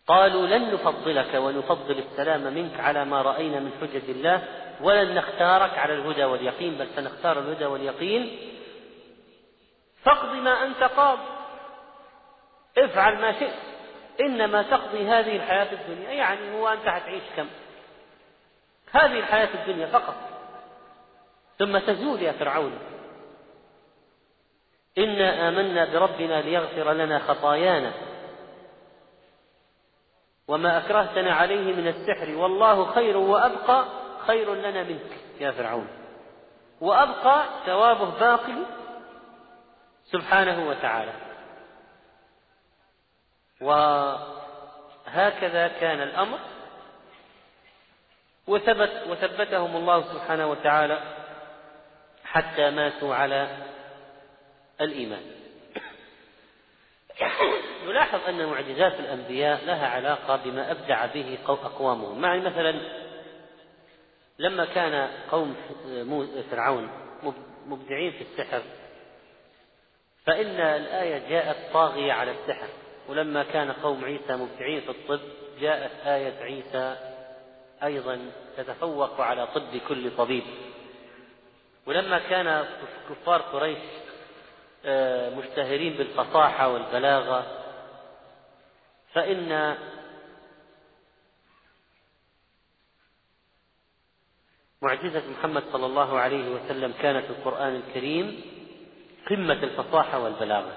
[0.06, 4.42] قالوا لن نفضلك ونفضل السلام منك على ما رأينا من حجج الله
[4.80, 8.38] ولن نختارك على الهدى واليقين بل سنختار الهدى واليقين.
[10.02, 11.18] فاقض ما أنت قاض.
[12.78, 13.54] افعل ما شئت.
[14.20, 16.10] إنما تقضي هذه الحياة الدنيا.
[16.10, 17.46] يعني هو أنت حتعيش كم؟
[18.92, 20.14] هذه الحياة الدنيا فقط.
[21.58, 22.78] ثم تزول يا فرعون.
[24.98, 27.92] إنا آمنا بربنا ليغفر لنا خطايانا.
[30.48, 33.84] وما أكرهتنا عليه من السحر والله خير وأبقى
[34.26, 35.88] خير لنا منك يا فرعون.
[36.80, 38.54] وأبقى ثوابه باقي
[40.04, 41.12] سبحانه وتعالى.
[45.06, 46.38] وهكذا كان الأمر.
[48.46, 51.00] وثبت وثبتهم الله سبحانه وتعالى
[52.24, 53.56] حتى ماتوا على
[54.80, 55.22] الإيمان.
[57.86, 62.20] نلاحظ أن معجزات الأنبياء لها علاقة بما أبدع به أقوامهم.
[62.20, 62.80] معي مثلا
[64.38, 65.56] لما كان قوم
[66.50, 66.90] فرعون
[67.66, 68.62] مبدعين في السحر
[70.24, 72.68] فإن الآية جاءت طاغية على السحر.
[73.08, 75.20] ولما كان قوم عيسى مبدعين في الطب
[75.60, 76.96] جاءت آية عيسى
[77.84, 80.44] أيضا تتفوق على طب كل طبيب.
[81.86, 82.64] ولما كان
[83.10, 83.78] كفار قريش
[84.86, 87.46] آه، مشتهرين بالفصاحة والبلاغة
[89.16, 89.76] فإن
[94.82, 98.40] معجزة محمد صلى الله عليه وسلم كانت القرآن الكريم
[99.30, 100.72] قمة الفصاحة والبلاغة.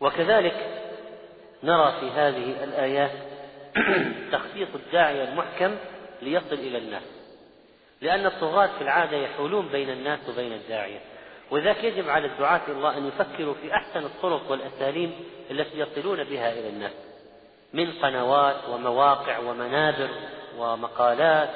[0.00, 0.82] وكذلك
[1.62, 3.12] نرى في هذه الآيات
[4.32, 5.76] تخصيص الداعية المحكم
[6.22, 7.02] ليصل إلى الناس.
[8.00, 11.00] لأن الطغاة في العادة يحولون بين الناس وبين الداعية.
[11.50, 15.10] وذاك يجب على الدعاة الله أن يفكروا في أحسن الطرق والأساليب
[15.50, 16.92] التي يصلون بها إلى الناس.
[17.72, 20.10] من قنوات ومواقع ومنابر
[20.58, 21.50] ومقالات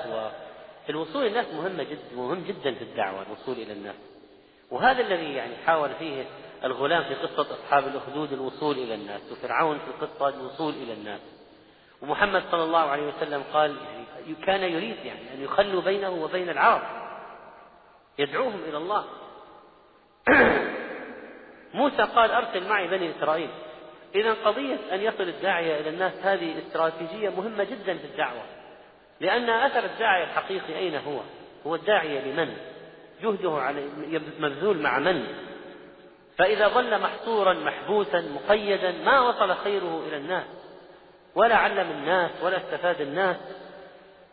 [0.88, 3.96] والوصول الناس مهمة جدا مهم جدا في الدعوة الوصول إلى الناس.
[4.70, 6.24] وهذا الذي يعني حاول فيه
[6.64, 11.20] الغلام في قصة أصحاب الأخدود الوصول إلى الناس وفرعون في القصة الوصول إلى الناس.
[12.02, 16.82] ومحمد صلى الله عليه وسلم قال يعني كان يريد يعني أن يخلوا بينه وبين العرب
[18.18, 19.04] يدعوهم إلى الله.
[21.74, 23.50] موسى قال أرسل معي بني إسرائيل
[24.14, 28.42] إذا قضية أن يصل الداعية إلى الناس هذه استراتيجية مهمة جدا في الدعوة
[29.20, 31.20] لأن أثر الداعية الحقيقي أين هو؟
[31.66, 32.56] هو الداعية لمن؟
[33.22, 33.82] جهده على
[34.38, 35.26] مبذول مع من؟
[36.38, 40.44] فإذا ظل محصورا محبوسا مقيدا ما وصل خيره إلى الناس
[41.34, 43.36] ولا علم الناس ولا استفاد الناس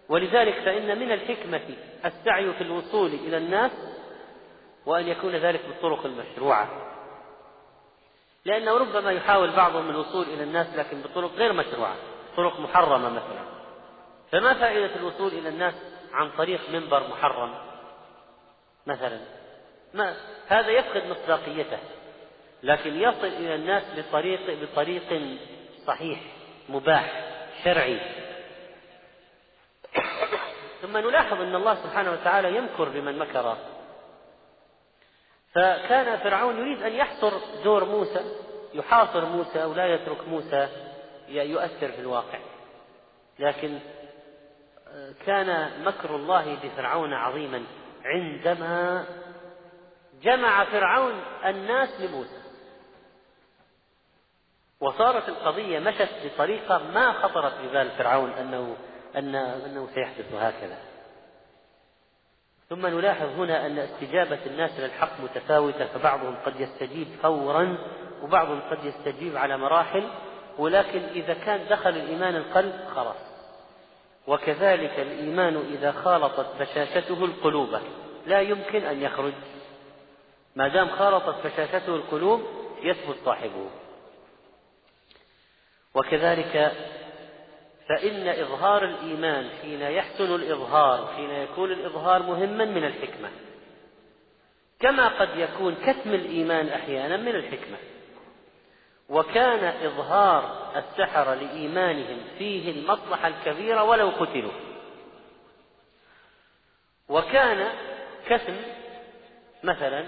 [0.09, 1.61] ولذلك فإن من الحكمة
[2.05, 3.71] السعي في الوصول إلى الناس
[4.87, 6.67] وأن يكون ذلك بالطرق المشروعة.
[8.45, 11.95] لأنه ربما يحاول بعضهم الوصول إلى الناس لكن بطرق غير مشروعة
[12.37, 13.41] طرق محرمة مثلا.
[14.31, 15.73] فما فائدة الوصول إلى الناس
[16.13, 17.53] عن طريق منبر محرم؟
[18.87, 19.19] مثلا
[19.93, 20.15] ما
[20.47, 21.79] هذا يفقد مصداقيته
[22.63, 25.37] لكن يصل إلى الناس بطريق بطريق
[25.87, 26.19] صحيح
[26.69, 27.23] مباح
[27.63, 27.99] شرعي.
[30.81, 33.57] ثم نلاحظ أن الله سبحانه وتعالى يمكر بمن مكر.
[35.57, 38.21] فكان فرعون يريد أن يحصر دور موسى
[38.73, 40.67] يحاصر موسى أو لا يترك موسى
[41.27, 42.39] يؤثر في الواقع.
[43.39, 43.79] لكن
[45.25, 47.63] كان مكر الله بفرعون عظيما.
[48.05, 49.05] عندما
[50.21, 51.13] جمع فرعون
[51.45, 52.41] الناس لموسى
[54.79, 58.75] وصارت القضية مشت بطريقة ما خطرت في بال فرعون أنه
[59.15, 60.77] أن أنه سيحدث هكذا.
[62.69, 67.77] ثم نلاحظ هنا أن استجابة الناس للحق متفاوتة فبعضهم قد يستجيب فورا
[68.21, 70.03] وبعضهم قد يستجيب على مراحل
[70.57, 73.15] ولكن إذا كان دخل الإيمان القلب خلاص.
[74.27, 77.79] وكذلك الإيمان إذا خالطت بشاشته القلوب
[78.25, 79.33] لا يمكن أن يخرج.
[80.55, 82.41] ما دام خالطت بشاشته القلوب
[82.83, 83.69] يثبت صاحبه.
[85.93, 86.71] وكذلك
[87.89, 93.29] فإن إظهار الإيمان حين يحسن الإظهار حين يكون الإظهار مهما من الحكمة.
[94.79, 97.77] كما قد يكون كتم الإيمان أحيانا من الحكمة.
[99.09, 104.51] وكان إظهار السحرة لإيمانهم فيه المصلحة الكبيرة ولو قتلوا.
[107.09, 107.67] وكان
[108.29, 108.55] كتم
[109.63, 110.05] مثلا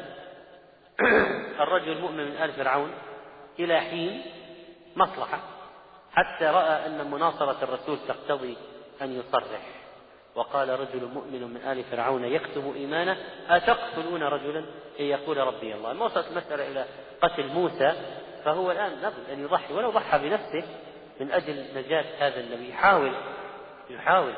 [1.64, 2.92] الرجل المؤمن من آل فرعون
[3.60, 4.22] إلى حين
[4.96, 5.59] مصلحة.
[6.12, 8.58] حتى رأى أن مناصرة الرسول تقتضي
[9.02, 9.62] أن يصرح.
[10.36, 13.18] وقال رجل مؤمن من آل فرعون يكتم إيمانه
[13.50, 14.60] أتقتلون رجلا؟
[15.00, 15.94] أن يقول ربي الله.
[15.94, 16.86] ما وصلت المسألة إلى
[17.22, 17.94] قتل موسى
[18.46, 20.64] فهو الآن لابد أن يضحي ولو ضحى بنفسه
[21.20, 22.70] من أجل نجاة هذا النبي.
[22.70, 23.14] يحاول
[23.90, 24.34] يحاول.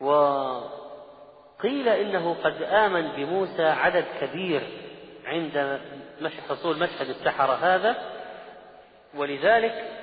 [0.00, 4.62] وقيل إنه قد آمن بموسى عدد كبير
[5.24, 5.80] عند
[6.48, 8.17] حصول مشهد السحرة هذا.
[9.14, 9.98] ولذلك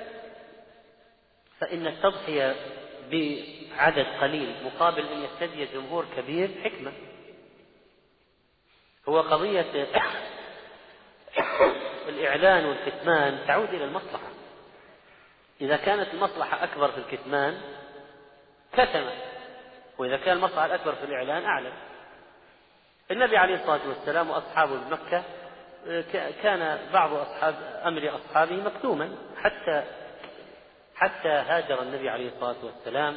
[1.60, 2.56] فإن التضحية
[3.10, 6.92] بعدد قليل مقابل أن يستدعي جمهور كبير حكمة.
[9.08, 9.72] هو قضية
[12.08, 14.28] الإعلان والكتمان تعود إلى المصلحة.
[15.60, 17.60] إذا كانت المصلحة أكبر في الكتمان
[18.72, 19.10] كتم
[19.98, 21.72] وإذا كان المصلحة الأكبر في الإعلان أعلن.
[23.10, 25.24] النبي عليه الصلاة والسلام وأصحابه بمكة
[26.42, 29.84] كان بعض أصحاب أمر أصحابه مكتوما حتى
[30.94, 33.16] حتى هاجر النبي عليه الصلاة والسلام.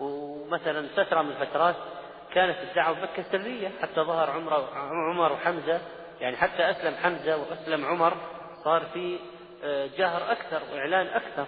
[0.00, 1.76] ومثلا فترة من الفترات
[2.34, 5.80] كانت الدعوة بمكة سرية حتى ظهر عمر عمر وحمزة.
[6.20, 8.16] يعني حتى أسلم حمزة وأسلم عمر
[8.64, 9.18] صار في
[9.64, 11.46] آه، جهر أكثر وإعلان أكثر.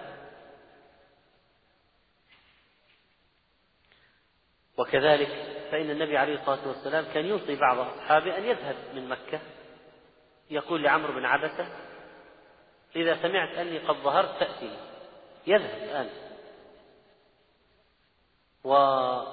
[4.78, 5.28] وكذلك
[5.70, 9.40] فإن النبي عليه الصلاة والسلام كان يوصي بعض أصحابه أن يذهب من مكة.
[10.52, 11.66] يقول لعمرو بن عبسة
[12.96, 14.70] إذا سمعت أني قد ظهرت تأتي
[15.46, 16.08] يذهب الآن.
[18.64, 19.28] وكان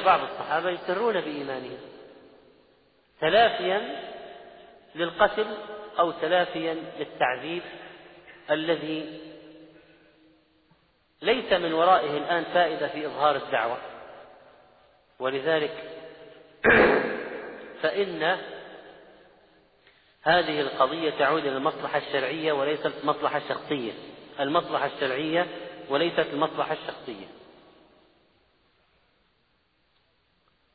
[0.00, 1.78] بعض الصحابة يسرون بإيمانهم.
[3.20, 4.02] تلافيا
[4.94, 5.56] للقتل
[5.98, 7.62] أو تلافيا للتعذيب
[8.50, 9.20] الذي
[11.22, 13.78] ليس من ورائه الآن فائدة في إظهار الدعوة.
[15.18, 15.90] ولذلك
[17.82, 18.53] فإن
[20.24, 23.92] هذه القضية تعود إلى المصلحة الشرعية وليست المصلحة الشخصية.
[24.40, 25.46] المصلحة الشرعية
[25.88, 27.26] وليست المصلحة الشخصية.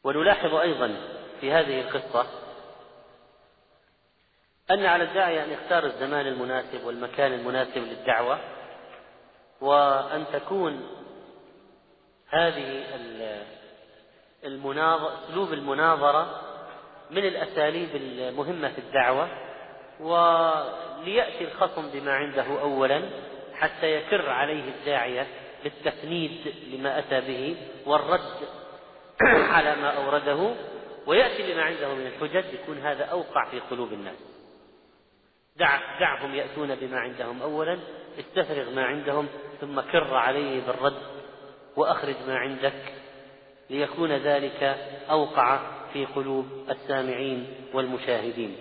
[0.04, 0.96] ونلاحظ أيضا
[1.42, 2.26] في هذه القصة
[4.72, 8.40] أن على الداعية أن يختار الزمان المناسب والمكان المناسب للدعوة
[9.62, 10.90] وأن تكون
[12.30, 12.84] هذه
[14.44, 16.49] المناظرة أسلوب المناظرة
[17.12, 19.28] من الأساليب المهمة في الدعوة
[20.00, 23.02] وليأتي الخصم بما عنده أولا
[23.54, 25.28] حتى يكر عليه الداعية
[25.64, 28.48] بالتفنيد لما أتى به والرد
[29.54, 30.56] على ما أورده
[31.08, 34.16] ويأتي بما عنده من الحجج يكون هذا أوقع في قلوب الناس.
[35.56, 37.80] دع دعهم يأتون بما عندهم أولا
[38.20, 39.28] استفرغ ما عندهم
[39.62, 41.02] ثم كر عليه بالرد
[41.76, 42.94] وأخرج ما عندك
[43.70, 44.64] ليكون ذلك
[45.10, 48.56] أوقع في قلوب السامعين والمشاهدين.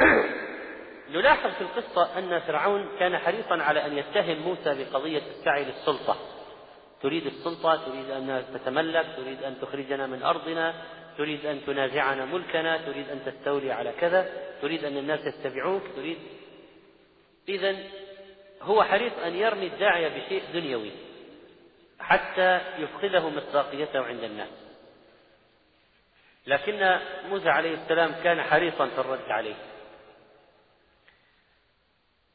[1.14, 6.16] نلاحظ في القصة أن فرعون كان حريصا على أن يتهم موسى بقضية السعي للسلطة.
[7.02, 10.74] تريد السلطة تريد أن تتملك تريد أن تخرجنا من أرضنا
[11.18, 14.30] تريد أن تنازعنا ملكنا تريد أن تستولي على كذا
[14.62, 16.18] تريد أن الناس يتبعوك تريد.
[17.48, 17.76] إذا
[18.62, 20.90] هو حريص أن يرمي الداعية بشيء دنيوي
[22.00, 24.67] حتى يفقده مصداقيته عند الناس.
[26.48, 26.98] لكن
[27.30, 29.54] موسى عليه السلام كان حريصا في الرد عليه.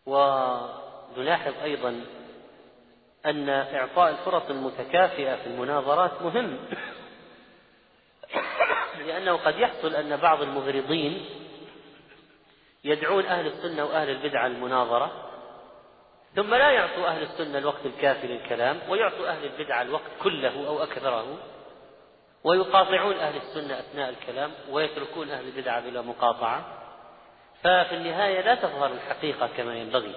[0.06, 2.06] ونلاحظ أيضا
[3.26, 6.58] أن إعطاء الفرص المتكافئة في المناظرات مهم.
[9.06, 11.26] لأنه قد يحصل أن بعض المغرضين
[12.84, 15.30] يدعون أهل السنة وأهل البدعة المناظرة
[16.36, 21.38] ثم لا يعطوا أهل السنة الوقت الكافي للكلام ويعطوا أهل البدعة الوقت كله أو أكثره.
[22.43, 26.84] ويقاطعون أهل السنة أثناء الكلام ويتركون أهل البدعة بلا مقاطعة.
[27.63, 30.15] ففي النهاية لا تظهر الحقيقة كما ينبغي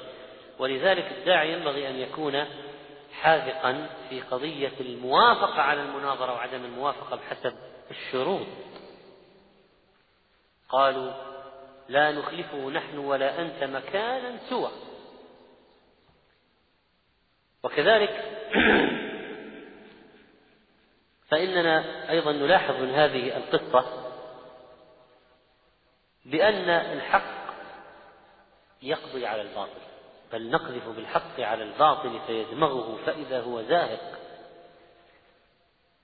[0.58, 2.44] ولذلك الداعي ينبغي أن يكون
[3.12, 7.54] حاذقا في قضية الموافقة على المناظرة وعدم الموافقة بحسب
[7.90, 8.46] الشروط.
[10.68, 11.12] قالوا
[11.88, 14.70] لا نخلفه نحن ولا أنت مكانا سوى.
[17.62, 18.24] وكذلك
[21.28, 23.84] فإننا أيضا نلاحظ من هذه القصة
[26.24, 27.46] بأن الحق
[28.82, 29.80] يقضي على الباطل
[30.32, 34.18] بل نقذف بالحق على الباطل فيدمغه فإذا هو زاهق.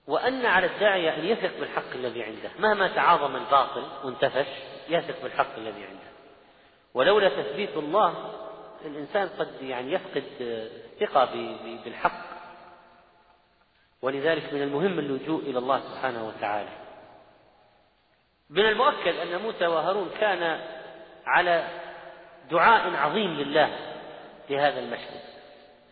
[0.07, 4.47] وأن على الداعية أن يثق بالحق الذي عنده مهما تعاظم الباطل وانتفش
[4.89, 6.13] يثق بالحق الذي عنده.
[6.95, 8.35] ولولا تثبيت الله
[8.85, 10.25] الإنسان قد يعني يفقد
[11.01, 11.25] ثقة
[11.85, 12.32] بالحق.
[14.03, 16.69] ولذلك من المهم اللجوء إلى الله سبحانه وتعالى.
[18.51, 20.61] من المؤكد أن موسى وهارون كان
[21.27, 21.69] على
[22.51, 23.77] دعاء عظيم لله
[24.49, 25.21] في هذا المشهد.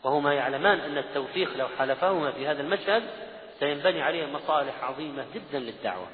[0.04, 3.02] وهما يعلمان أن التوفيق لو حالفهما في هذا المشهد
[3.58, 6.06] سينبني عليه مصالح عظيمة جدا للدعوة.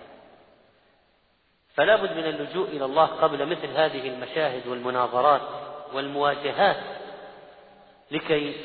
[1.75, 5.43] فلا بد من اللجوء إلى الله قبل مثل هذه المشاهد والمناظرات
[5.93, 6.77] والمواجهات
[8.11, 8.57] لكي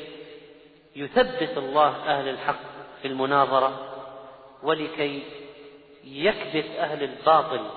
[0.96, 2.71] يثبت الله أهل الحق.
[3.02, 3.88] في المناظرة
[4.62, 5.22] ولكي
[6.04, 7.70] يكبت أهل الباطل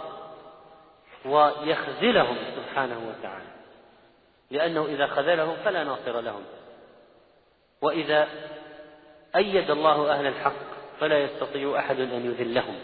[1.26, 3.56] ويخذلهم سبحانه وتعالى.
[4.52, 6.44] لأنه إذا خذلهم فلا ناصر لهم.
[7.82, 8.28] وإذا
[9.36, 12.76] أيد الله أهل الحق فلا يستطيع أحد أن يذلهم.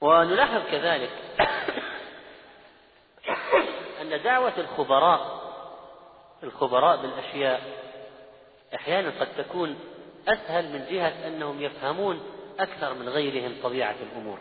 [0.00, 1.10] ونلاحظ كذلك
[4.02, 5.38] أن دعوة الخبراء
[6.42, 7.87] الخبراء بالأشياء
[8.74, 9.78] أحيانا قد تكون
[10.28, 12.20] أسهل من جهة أنهم يفهمون
[12.60, 14.38] أكثر من غيرهم طبيعة الأمور.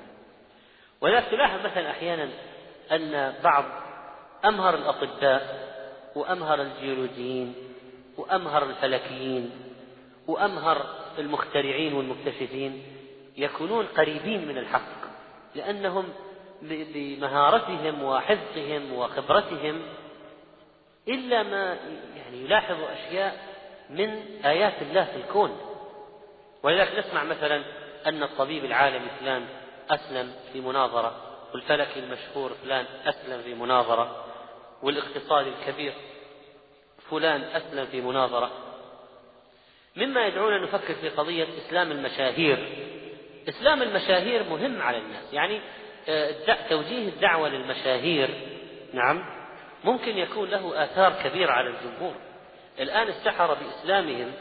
[1.01, 2.29] ولذلك تلاحظ مثلا أحيانا
[2.91, 3.65] أن بعض
[4.45, 5.67] أمهر الأطباء
[6.15, 7.53] وأمهر الجيولوجيين
[8.17, 9.51] وأمهر الفلكيين
[10.27, 10.85] وأمهر
[11.19, 12.83] المخترعين والمكتشفين
[13.37, 15.07] يكونون قريبين من الحق
[15.55, 16.09] لأنهم
[16.61, 19.81] بمهارتهم وحفظهم وخبرتهم
[21.07, 21.77] إلا ما
[22.15, 23.46] يعني يلاحظ أشياء
[23.89, 25.57] من آيات الله في الكون.
[26.63, 27.63] ولذلك نسمع مثلا
[28.05, 29.45] أن الطبيب العالمي فلان
[29.89, 31.15] أسلم في مناظرة
[31.53, 34.25] والفلكي المشهور فلان أسلم في مناظرة
[34.83, 35.93] والاقتصادي الكبير
[37.11, 38.51] فلان أسلم في مناظرة.
[39.95, 42.69] مما يدعونا نفكر في قضية إسلام المشاهير.
[43.49, 45.33] إسلام المشاهير مهم على الناس.
[45.33, 45.61] يعني
[46.09, 48.29] آه، توجيه الدعوة للمشاهير.
[48.93, 49.23] نعم.
[49.83, 52.15] ممكن يكون له آثار كبيرة على الجمهور.
[52.79, 54.33] الآن السحرة بإسلامهم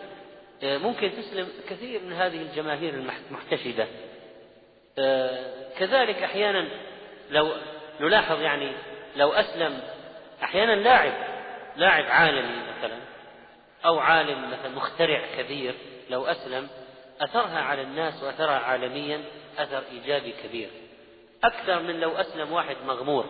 [0.62, 3.86] آه، ممكن تسلم كثير من هذه الجماهير المحتشدة.
[4.98, 6.68] آه، كذلك أحيانا
[7.30, 7.52] لو
[8.00, 8.72] نلاحظ يعني
[9.16, 9.80] لو أسلم
[10.42, 11.12] أحيانا لاعب
[11.76, 12.98] لاعب عالمي مثلا
[13.84, 15.74] أو عالم مثلا مخترع كبير
[16.10, 16.68] لو أسلم
[17.20, 19.24] أثرها على الناس وأثرها عالميا
[19.58, 20.70] أثر إيجابي كبير.
[21.44, 23.26] أكثر من لو أسلم واحد مغمور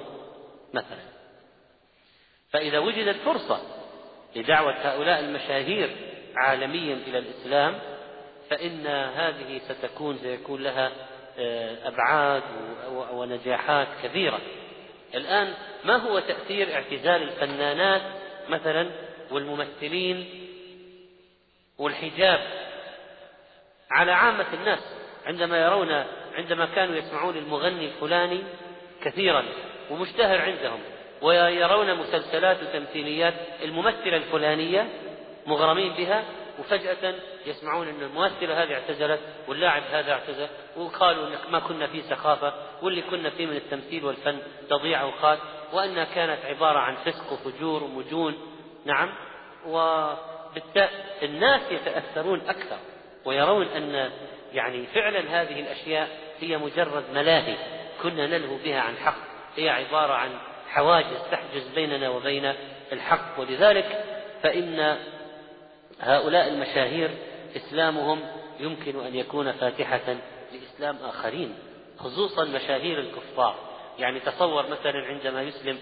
[0.74, 1.16] مثلا.
[2.50, 3.60] فإذا وجدت فرصة
[4.36, 5.90] لدعوة هؤلاء المشاهير
[6.36, 7.78] عالميا إلى الإسلام
[8.50, 10.92] فإن هذه ستكون سيكون لها
[11.38, 12.42] آه، أبعاد
[13.12, 14.40] ونجاحات كبيرة.
[15.14, 18.02] الآن ما هو تأثير اعتزال الفنانات
[18.48, 18.90] مثلا
[19.30, 20.26] والممثلين
[21.78, 22.40] والحجاب
[23.90, 24.80] على عامة الناس؟
[25.26, 28.42] عندما يرون عندما كانوا يسمعون المغني الفلاني
[29.04, 29.44] كثيرا
[29.90, 30.80] ومشتهر عندهم
[31.26, 34.88] ويرون مسلسلات وتمثيليات الممثلة الفلانية
[35.46, 36.24] مغرمين بها
[36.58, 37.14] وفجأة
[37.46, 42.52] يسمعون أن الممثلة هذه اعتزلت واللاعب هذا اعتزل وقالوا أنك ما كنا فيه سخافة
[42.82, 44.38] واللي كنا فيه من التمثيل والفن
[44.70, 45.38] تضيع أوقات
[45.72, 48.34] وأنها كانت عبارة عن فسق وفجور ومجون.
[48.84, 49.12] نعم.
[49.66, 50.88] وبالتالي
[51.22, 52.78] الناس يتأثرون أكثر
[53.24, 54.10] ويرون أن
[54.52, 56.08] يعني فعلا هذه الأشياء
[56.40, 57.56] هي مجرد ملاهي
[58.02, 59.18] كنا نلهو بها عن حق
[59.56, 60.30] هي عبارة عن
[60.76, 62.52] حواجز تحجز بيننا وبين
[62.92, 63.40] الحق.
[63.40, 64.04] ولذلك
[64.42, 64.96] فإن
[66.00, 67.10] هؤلاء المشاهير
[67.56, 68.20] إسلامهم
[68.60, 70.16] يمكن أن يكون فاتحة
[70.52, 71.54] لإسلام آخرين
[71.98, 73.54] خصوصا مشاهير الكفار.
[73.98, 75.78] يعني تصور مثلا عندما يسلم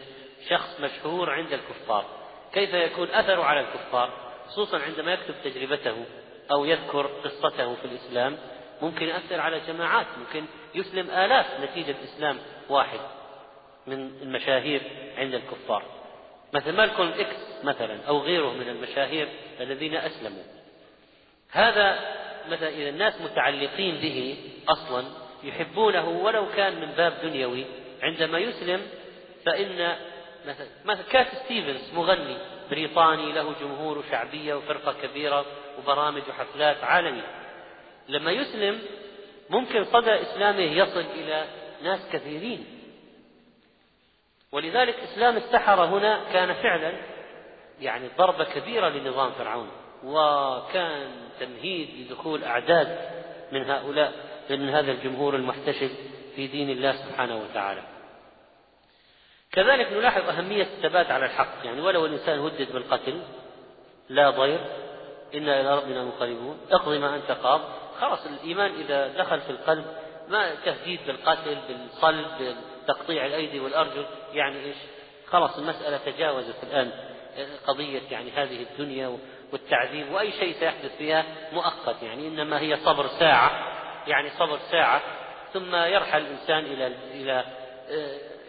[0.49, 2.05] شخص مشهور عند الكفار
[2.53, 4.11] كيف يكون أثره على الكفار؟
[4.49, 6.05] خصوصا عندما يكتب تجربته
[6.51, 8.37] أو يذكر قصته في الإسلام
[8.83, 12.39] ممكن يأثر على جماعات ممكن يسلم آلاف نتيجة إسلام
[12.69, 13.01] واحد.
[13.87, 14.83] من المشاهير
[15.17, 15.83] عند الكفار.
[16.53, 19.29] مثل مالكولم إكس مثلا أو غيره من المشاهير
[19.61, 20.43] الذين أسلموا.
[21.51, 21.99] هذا
[22.49, 24.37] مثلا إذا الناس متعلقين به
[24.69, 25.05] أصلا
[25.45, 27.65] يحبونه ولو كان من باب دنيوي.
[28.03, 28.81] عندما يسلم
[29.47, 29.97] فإن
[30.47, 32.37] مثلا مثلا كات ستيفنز مغني
[32.71, 35.47] بريطاني له جمهور وشعبية وفرقة كبيرة
[35.79, 37.27] وبرامج وحفلات عالمية
[38.09, 38.79] لما يسلم
[39.51, 41.45] ممكن صدى إسلامه يصل إلى
[41.83, 42.74] ناس كثيرين.
[44.55, 46.93] ولذلك إسلام السحرة هنا كان فعلا
[47.81, 49.69] يعني ضربة كبيرة لنظام فرعون
[50.05, 52.99] وكان تمهيد لدخول أعداد
[53.53, 54.13] من هؤلاء
[54.51, 55.91] من هذا الجمهور المحتشد
[56.37, 57.83] في دين الله سبحانه وتعالى.
[59.53, 61.65] كذلك نلاحظ أهمية الثبات على الحق.
[61.65, 63.23] يعني ولو الإنسان هدد بالقتل
[64.09, 64.61] لا ضير
[65.35, 67.61] إنا إلى ربنا منقلبون اقضي ما أنت قاض.
[68.01, 69.85] خلاص الإيمان إذا دخل في القلب
[70.29, 74.77] ما تهديد بالقتل بالصلب بتقطيع الأيدي والأرجل يعني إيش؟
[75.27, 76.91] خلاص المسألة تجاوزت الآن
[77.67, 79.19] قضية يعني هذه الدنيا
[79.53, 83.51] والتعذيب وأي شيء سيحدث فيها مؤقت يعني إنما هي صبر ساعة
[84.07, 85.03] يعني صبر ساعة
[85.53, 87.45] ثم يرحل الإنسان إلى إلى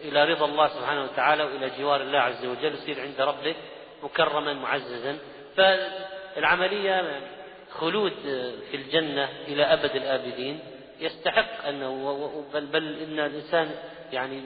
[0.04, 3.54] إلى رضا الله سبحانه وتعالى وإلى جوار الله عز وجل يصير عند ربه
[4.02, 5.18] مكرما معززا.
[5.56, 7.20] فالعملية
[7.70, 8.12] خلود
[8.70, 10.60] في الجنة إلى أبد الآبدين.
[11.00, 13.70] يستحق أنه بل, بل إن الإنسان
[14.12, 14.42] يعني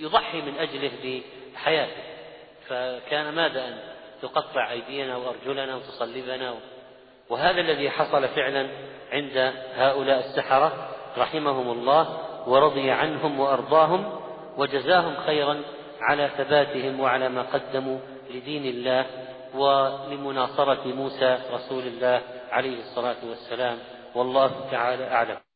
[0.00, 1.22] يضحي من أجله
[1.54, 2.02] بحياته.
[2.68, 3.78] فكان ماذا أن
[4.22, 6.54] تقطع أيدينا وأرجلنا وتصلبنا
[7.30, 8.68] وهذا الذي حصل فعلا
[9.12, 10.88] عند هؤلاء السحرة
[11.18, 14.20] رحمهم الله ورضي عنهم وأرضاهم
[14.56, 15.62] وجزاهم خيرا
[16.00, 17.98] على ثباتهم وعلى ما قدموا
[18.30, 19.06] لدين الله
[19.54, 23.78] ولمناصرة موسى رسول الله عليه الصلاة والسلام.
[24.14, 25.51] والله تعالى أعلم.